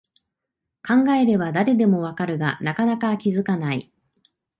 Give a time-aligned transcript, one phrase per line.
[0.81, 3.93] 考えれば誰でもわかるが、なかなか気づかない